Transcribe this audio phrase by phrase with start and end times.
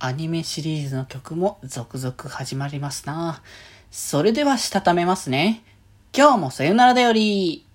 [0.00, 3.42] アニメシリーズの曲も続々始まりますな。
[3.90, 5.64] それではしたためますね。
[6.16, 7.66] 今日もさよならだより。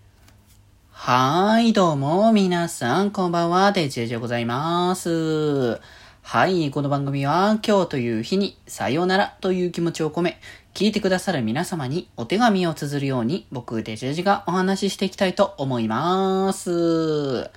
[0.89, 5.81] はーい、どうも、皆さん、こんばんは、デジェジでございます。
[6.21, 10.40] はい、この番組は、今日という日に、さよならという気持ちを込め、
[10.74, 17.52] 聞いてくださる皆様にお手紙を綴るように、僕、デジェジがお話ししていきたいと思います。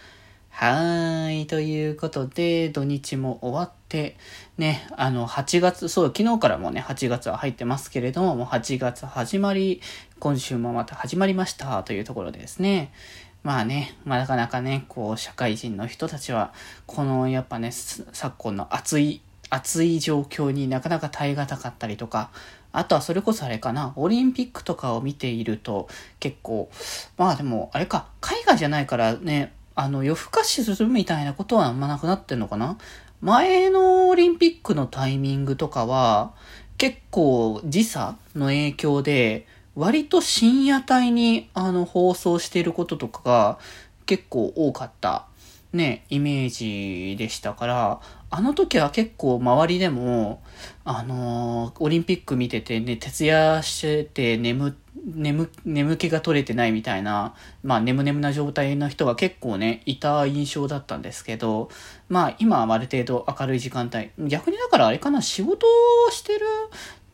[0.58, 1.46] はーい。
[1.46, 4.16] ということで、土日も終わって、
[4.56, 9.82] ね、あの、8月、そう、昨日からもね、8月は入ってますけれども、もう8月始まり、
[10.18, 12.90] 今週もまた始まりましたというところでですね。
[13.42, 16.54] まあね、まあなかなかね、こう、社会人の人たちは、
[16.86, 22.30] この、やっぱね、昨今の暑い、暑い状況になかなか耐え難かったりとか、
[22.72, 25.86] あとはそれこそあれかな、オリンピックとかを見ていると、
[26.18, 26.70] 結構、
[27.18, 32.78] まあでも、あれか、海外じゃないからね、あの、夜更かしするみたいなことはあんまなくなってんのかな？
[33.20, 36.32] 前のオリンピックのタイミングとかは、
[36.78, 43.58] 結構時差の影響で、割と深夜帯にあの放送していることとかが
[44.06, 45.26] 結構多かった。
[45.72, 48.00] ね、イメージでしたから、
[48.30, 50.42] あの時は結構周りでも、
[50.84, 61.70] あのー、オリンピック見ててね、徹夜してて眠って、眠、眠気が取れてないみたいな、まあ、眠眠な状態の人が結構ね、いた印象だったんですけど、
[62.08, 64.10] まあ、今はある程度明るい時間帯。
[64.28, 65.66] 逆にだからあれかな、仕事
[66.08, 66.46] をしてる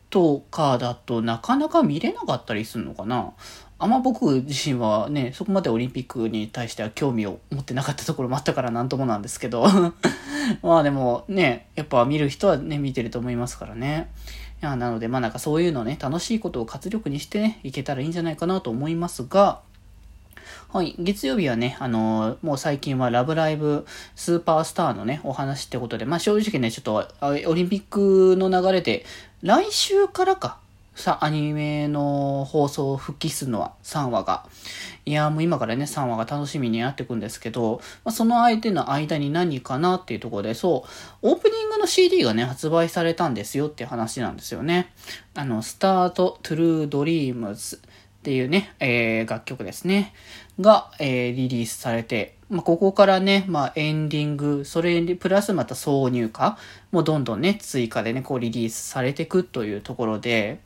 [0.09, 3.33] とかだとなかなか見れなかったりするのかな。
[3.79, 9.67] あんま僕自身はね、そこまでオリンピックに対しては興味を持ってなかったところもあったからなんともなんですけど。
[10.63, 14.11] まあでもね、やっぱ見る人はね、見てると思いますからね。
[14.65, 19.61] や、なので、まあなんかそういうのね、楽しいことを活力にしてね、いけたらいいんじゃないかなと思いますが、
[20.71, 20.95] はい。
[20.97, 29.05] 月曜日はね、あのー、もう最近はラブライブスーパースターのね、お話ってことで、まあ正直ね、ちょっと、オリンピックの流れで、
[29.41, 30.57] 来週からか、
[31.03, 34.45] さ、アニメの放送復帰するのは3話が。
[35.05, 40.85] いや、もう今からね、3話が楽しみになってくんですけど、まあ、その相手の間に何かなっていうところで、そ
[41.21, 44.93] う、オープニングの CD がね、発売されたんですよっていう話なんですよね。
[45.35, 47.79] あの、スタートトゥルードリームズっ
[48.23, 50.13] ていうね、えー、楽曲ですね。
[50.61, 56.57] が、えー、リリースされて、まあ、ここからね、まあ、エンディング、それにプラスまた挿入歌
[56.91, 60.59] もどんどんね、追加でね、こうリリースされていくというところで、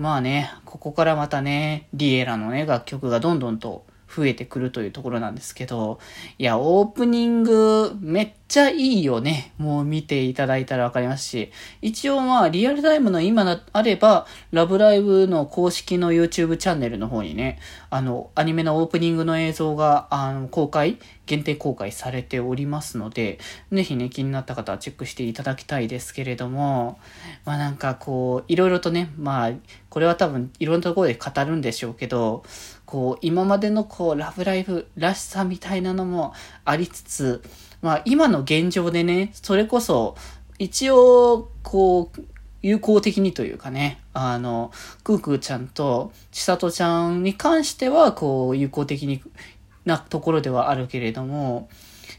[0.00, 6.00] まあね、ここからまたね、リエラのね、楽曲がどんどんと増えてくるというところなんですけど、
[6.38, 9.52] いや、オープニングめっちゃいいよね。
[9.56, 23.38] もう見ていただいたらわかりますし、一応まあ、リアルタイムの今であれば、ラブライブの公式の YouTube チャンネルの方にね、あの、アニメのオープニングの映像が、あの、公開、限定公開されておりますので、
[23.70, 26.98] ぜひね、気になった方はチェックしていただきたいですけれども、
[27.44, 29.52] まあなんかこう、いろいろとね、まあ、
[29.90, 32.44] これは多分いろんなところで語るんでしょうけど、
[32.86, 36.32] こう、今までのこう、ラブライブらしさみたいなのも
[36.64, 37.42] ありつつ、
[37.82, 40.16] まあ今の現状でね、それこそ、
[40.58, 42.20] 一応、こう、
[42.62, 44.70] 友好的にというかね、あの、
[45.02, 49.22] クークーちゃんと千里ちゃんに関しては、こう、友好的に
[49.84, 51.68] なところではあるけれども、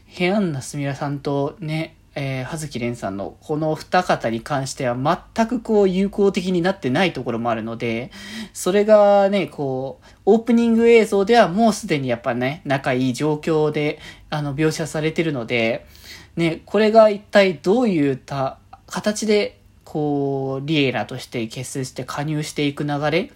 [0.06, 4.96] ヘアンナスミラさんとね、えー、葉月蓮さんのこの二方に関しては
[5.34, 8.10] 全くこう友好的になってないところもあるので、
[8.52, 13.98] それがね、こう、オープニング映像ではもうすでにやっぱね、仲いい状況で、
[14.30, 15.86] あの、描写されてるので、
[16.36, 23.30] ね、これが一体どういった形で、こう、リエラとして結成して加入していく流れ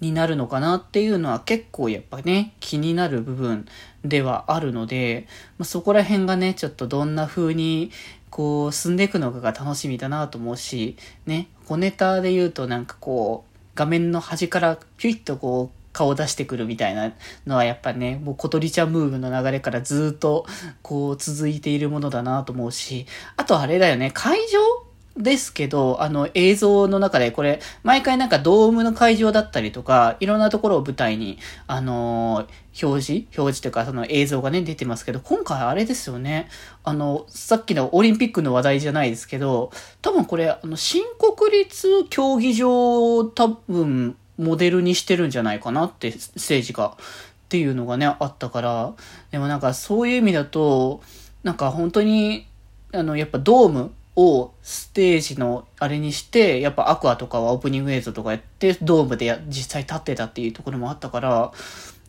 [0.00, 3.66] になるのかなっていうのは結構やっぱね、気になる部分
[4.04, 5.26] ではあるので、
[5.58, 7.90] まあ、そこら辺がね、ちょっとどんな風に
[8.30, 17.12] こう進んでいくのかが楽しみだなと思うし、ね、小ネタで言うとなんかこう、画面の端からピュイッとこう、顔出してくるみたいな
[17.44, 20.46] のはやっぱね、もう小鳥ちゃんムーブの流れからずっと
[20.82, 23.06] こう続いているものだなと思うし、
[23.36, 24.87] あとあれだよね、会場
[25.18, 36.48] ですけど、あの映像の中でこれ、毎回なんかドームの会場だったりとか、いろんなところを舞台に、あのー、表示表示というかその映像がね、出てますけど、今回あれですよね。
[36.84, 39.72] あの、さっきのオリンピックの話題じゃないですけど、
[40.02, 46.96] 多分これ、あの、新国立競技場を多分、モデルにしてるんじゃないかなって、政治が。
[46.96, 48.92] っていうのがね、あったから、
[49.30, 51.00] でもなんかそういう意味だと、
[51.42, 52.46] なんか本当に、
[52.92, 61.52] あの、やっぱドームをステージのあれにして、やっぱアクアとかはオープニング映像とかやって、ドームで実際立ってたっていうところもあったから、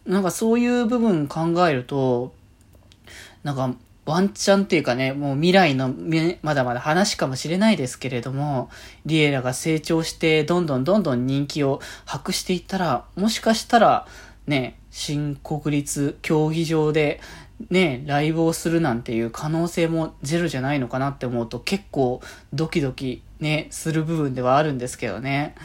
[0.08, 2.34] なんかそういう部分考えると、
[3.44, 3.76] なんか
[4.06, 5.94] ワンチャンっていうかね、もう未来の
[6.42, 8.72] まだまだ話かもしれないですけれども、
[9.06, 14.08] リエラが成長してどんどんどんどん人気を博していったら、もしかしたら
[14.48, 17.22] ね、新国立競技場で
[17.70, 22.22] ね、ライブをするなんていう可能性もゼロじゃないのかなって思うと結構
[22.54, 25.56] ドキドキね、する部分ではあるんですけどね。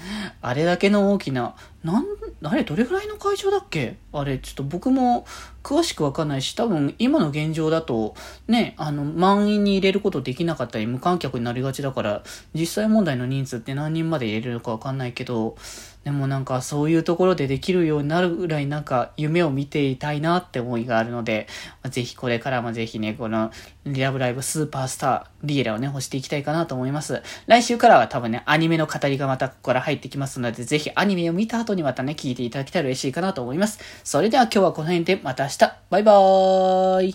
[0.41, 2.05] あれだけの大きな、なん、
[2.43, 3.97] あれどれぐらいの会場だっけ？
[4.13, 5.27] あれちょっと僕も
[5.63, 8.15] 詳しくわかんないし、多分今の現状だと、
[8.49, 12.23] ね、あの、満員に入れることできなかったり無観客になりがちだから、
[12.55, 15.57] 実際問題の人数って何人まで入れるのかわかんないけど、
[16.05, 21.47] でもなんかそういうところでできるようになるぐらいなんか夢を見ていたいなって思いがあるので、
[21.89, 23.51] ぜひこれからもぜひね、この
[23.87, 27.23] リアブライブスーパースター、リエラをね、欲していきたいかなと思います。
[27.47, 33.79] 来週からは多分ね、アニメの語りがまたここから入ってきますので、ぜひアニメを見た後にまたね、聞いていただけたら嬉しいかなと思います。
[34.03, 35.59] それでは今日はこの辺でまた明日、
[35.91, 37.13] バイバーイ